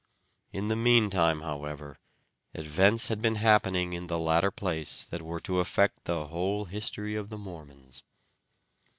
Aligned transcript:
In 0.51 0.67
the 0.67 0.75
meantime, 0.75 1.41
however, 1.41 1.99
events 2.55 3.09
had 3.09 3.21
been 3.21 3.35
happening 3.35 3.93
in 3.93 4.07
the 4.07 4.17
latter 4.17 4.49
place 4.49 5.05
that 5.05 5.21
were 5.21 5.39
to 5.41 5.59
affect 5.59 6.05
the 6.05 6.25
whole 6.25 6.65
history 6.65 7.13
of 7.13 7.29
the 7.29 7.37
Mormons. 7.37 8.01